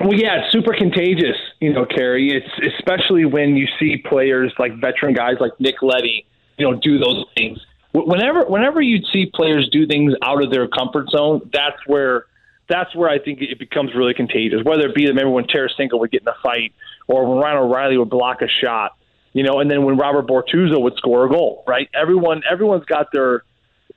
Well, 0.00 0.14
yeah, 0.14 0.42
it's 0.42 0.52
super 0.52 0.74
contagious, 0.74 1.36
you 1.60 1.72
know, 1.72 1.84
Kerry. 1.84 2.30
It's 2.30 2.74
especially 2.78 3.24
when 3.24 3.56
you 3.56 3.66
see 3.80 3.96
players 3.96 4.52
like 4.58 4.80
veteran 4.80 5.12
guys 5.12 5.34
like 5.40 5.58
Nick 5.58 5.82
Leddy, 5.82 6.24
you 6.56 6.70
know, 6.70 6.78
do 6.78 6.98
those 6.98 7.24
things 7.36 7.58
whenever 8.06 8.44
whenever 8.44 8.80
you 8.80 9.02
see 9.12 9.30
players 9.32 9.68
do 9.70 9.86
things 9.86 10.14
out 10.22 10.42
of 10.42 10.50
their 10.50 10.68
comfort 10.68 11.10
zone, 11.10 11.50
that's 11.52 11.78
where 11.86 12.26
that's 12.68 12.94
where 12.94 13.08
I 13.08 13.18
think 13.18 13.40
it 13.40 13.58
becomes 13.58 13.94
really 13.94 14.14
contagious. 14.14 14.60
Whether 14.62 14.88
it 14.88 14.94
be 14.94 15.06
remember 15.06 15.30
when 15.30 15.44
Tarasenko 15.44 15.98
would 15.98 16.10
get 16.10 16.22
in 16.22 16.28
a 16.28 16.36
fight, 16.42 16.72
or 17.06 17.26
when 17.26 17.38
Ryan 17.38 17.58
O'Reilly 17.58 17.96
would 17.96 18.10
block 18.10 18.42
a 18.42 18.48
shot, 18.48 18.96
you 19.32 19.42
know, 19.42 19.60
and 19.60 19.70
then 19.70 19.84
when 19.84 19.96
Robert 19.96 20.26
Bortuzzo 20.26 20.80
would 20.80 20.96
score 20.96 21.26
a 21.26 21.28
goal, 21.28 21.64
right? 21.66 21.88
Everyone 21.94 22.42
everyone's 22.50 22.84
got 22.84 23.12
their 23.12 23.44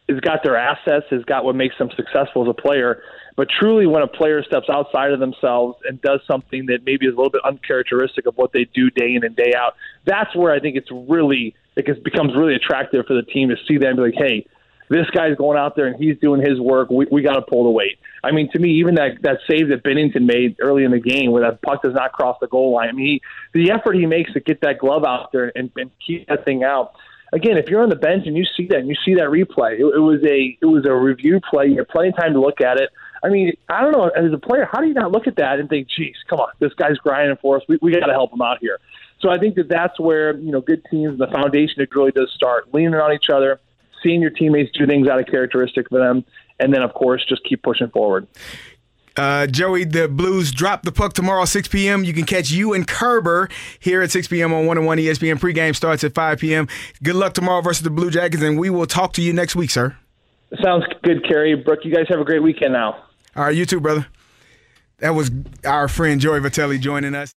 has 0.10 0.20
got 0.20 0.44
their 0.44 0.58
assets, 0.58 1.06
has 1.10 1.24
got 1.24 1.44
what 1.44 1.56
makes 1.56 1.78
them 1.78 1.90
successful 1.96 2.44
as 2.44 2.50
a 2.50 2.54
player. 2.54 3.02
But 3.36 3.48
truly, 3.50 3.88
when 3.88 4.04
a 4.04 4.08
player 4.08 4.44
steps 4.44 4.68
outside 4.70 5.12
of 5.12 5.20
themselves 5.20 5.78
and 5.88 6.02
does 6.02 6.20
something 6.28 6.66
that 6.68 6.80
maybe 6.86 7.06
is 7.06 7.14
a 7.14 7.16
little 7.16 7.32
bit 7.32 7.42
uncharacteristic 7.46 8.26
of 8.26 8.36
what 8.36 8.52
they 8.52 8.66
do 8.74 8.90
day 8.90 9.16
in 9.16 9.24
and 9.24 9.36
day 9.36 9.54
out, 9.58 9.76
that's 10.06 10.36
where 10.36 10.54
I 10.54 10.60
think 10.60 10.76
it's 10.76 10.92
really 10.92 11.56
it 11.76 12.04
becomes 12.04 12.36
really 12.36 12.56
attractive 12.56 13.06
for 13.06 13.14
the 13.14 13.24
team 13.24 13.50
to 13.50 13.56
see 13.68 13.78
them 13.78 13.96
be 13.96 14.02
like, 14.02 14.14
hey, 14.16 14.46
this 14.92 15.10
guy's 15.12 15.36
going 15.38 15.58
out 15.58 15.78
there 15.78 15.88
and 15.88 15.96
he's 15.96 16.18
doing 16.20 16.42
his 16.42 16.60
work. 16.60 16.90
We, 16.90 17.08
we 17.10 17.22
got 17.22 17.36
to 17.36 17.42
pull 17.42 17.64
the 17.64 17.70
weight. 17.70 17.98
I 18.24 18.32
mean, 18.32 18.52
to 18.52 18.60
me, 18.60 18.72
even 18.80 18.96
that 18.96 19.22
that 19.22 19.38
save 19.50 19.70
that 19.70 19.84
Binnington 19.84 20.26
made 20.26 20.58
early 20.60 20.84
in 20.84 20.92
the 20.92 21.00
game, 21.00 21.32
where 21.32 21.44
that 21.44 21.62
puck 21.62 21.82
does 21.82 21.94
not 21.94 22.12
cross 22.12 22.38
the 22.42 22.48
goal 22.48 22.74
line. 22.74 22.90
I 22.90 22.92
mean, 22.92 23.06
he, 23.06 23.22
the 23.54 23.72
effort 23.72 23.96
he 23.96 24.06
makes 24.06 24.34
to 24.34 24.42
get 24.42 24.60
that 24.62 24.80
glove 24.80 25.06
out 25.06 25.32
there 25.32 25.52
and, 25.56 25.72
and 25.78 25.90
keep 26.06 26.28
that 26.28 26.44
thing 26.44 26.64
out. 26.64 26.94
Again, 27.34 27.58
if 27.58 27.70
you're 27.70 27.82
on 27.82 27.88
the 27.88 27.96
bench 27.96 28.28
and 28.28 28.36
you 28.36 28.44
see 28.58 28.68
that 28.68 28.80
and 28.80 28.90
you 28.90 28.96
see 29.06 29.16
that 29.16 29.28
replay, 29.28 29.80
it, 29.80 29.86
it 29.96 30.02
was 30.02 30.22
a 30.26 30.58
it 30.62 30.66
was 30.66 30.86
a 30.86 30.94
review 30.94 31.40
play. 31.50 31.68
You 31.68 31.78
have 31.78 31.88
plenty 31.88 32.10
of 32.10 32.18
time 32.18 32.34
to 32.34 32.42
look 32.42 32.60
at 32.60 32.78
it. 32.78 32.90
I 33.24 33.30
mean, 33.30 33.54
I 33.70 33.82
don't 33.82 33.94
know. 33.94 34.10
As 34.10 34.34
a 34.34 34.38
player, 34.38 34.68
how 34.70 34.82
do 34.82 34.88
you 34.88 34.94
not 34.94 35.14
look 35.14 35.26
at 35.28 35.38
that 35.38 35.60
and 35.60 35.70
think, 35.70 35.88
"Geez, 35.88 36.16
come 36.30 36.40
on, 36.40 36.50
this 36.60 36.74
guy's 36.74 36.98
grinding 36.98 37.38
for 37.38 37.56
us. 37.56 37.64
We 37.70 37.80
we 37.82 37.94
got 37.94 38.08
to 38.08 38.12
help 38.12 38.34
him 38.34 38.42
out 38.42 38.58
here." 38.60 38.80
So 39.22 39.30
I 39.30 39.38
think 39.38 39.56
that 39.56 39.70
that's 39.70 40.00
where 40.00 40.38
you 40.38 40.52
know 40.52 40.62
good 40.62 40.84
teams, 40.90 41.12
and 41.12 41.20
the 41.20 41.28
foundation, 41.28 41.82
it 41.82 41.90
really 41.96 42.12
does 42.12 42.32
start 42.36 42.74
leaning 42.74 42.96
on 42.96 43.14
each 43.14 43.30
other, 43.32 43.60
seeing 44.04 44.22
your 44.22 44.32
teammates 44.32 44.72
do 44.78 44.86
things 44.88 45.08
out 45.08 45.20
of 45.20 45.28
characteristic 45.28 45.90
for 45.90 46.00
them, 46.00 46.26
and 46.60 46.74
then 46.74 46.82
of 46.82 46.94
course 46.94 47.24
just 47.28 47.44
keep 47.44 47.62
pushing 47.62 47.90
forward. 47.90 48.28
Uh, 49.18 49.46
Joey, 49.46 49.84
the 49.84 50.08
Blues 50.08 50.52
drop 50.52 50.84
the 50.84 50.92
puck 50.92 51.14
tomorrow, 51.14 51.44
6 51.44 51.68
p.m. 51.68 52.04
You 52.06 52.14
can 52.14 52.24
catch 52.26 52.50
you 52.50 52.74
and 52.74 52.88
Kerber 52.88 53.50
here 53.80 54.02
at 54.02 54.10
6 54.10 54.30
p.m. 54.30 54.54
on 54.54 54.66
101 54.66 54.98
ESPN. 55.00 55.38
Pregame 55.38 55.76
starts 55.76 56.04
at 56.06 56.14
5 56.14 56.40
p.m. 56.40 56.68
Good 57.04 57.16
luck 57.16 57.34
tomorrow 57.34 57.62
versus 57.62 57.84
the 57.84 57.90
Blue 57.90 58.10
Jackets, 58.10 58.42
and 58.42 58.58
we 58.58 58.70
will 58.70 58.86
talk 58.86 59.12
to 59.14 59.22
you 59.22 59.34
next 59.34 59.56
week, 59.56 59.70
sir. 59.70 59.98
Sounds 60.64 60.86
good, 61.04 61.28
Kerry. 61.28 61.56
Brooke, 61.56 61.80
you 61.84 61.94
guys 61.94 62.06
have 62.10 62.20
a 62.20 62.26
great 62.26 62.42
weekend 62.42 62.74
now. 62.74 63.04
All 63.36 63.44
right, 63.44 63.56
you 63.56 63.66
too, 63.66 63.80
brother. 63.80 64.08
That 65.00 65.16
was 65.16 65.32
our 65.66 65.88
friend 65.88 66.22
Joey 66.22 66.40
Vitale 66.40 66.78
joining 66.78 67.16
us. 67.16 67.30